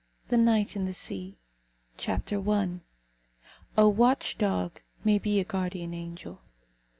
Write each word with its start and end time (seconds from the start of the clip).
THE 0.29 0.35
NIGHT 0.37 0.75
AND 0.75 0.87
THE 0.87 0.95
SEA. 0.95 1.37
CHAPTER 1.95 2.37
I. 2.49 2.79
A 3.77 3.87
WATCH 3.87 4.39
DOG 4.39 4.81
MAY 5.03 5.19
BE 5.19 5.39
A 5.39 5.43
GUARDIAN 5.43 5.93
ANGEL. 5.93 6.41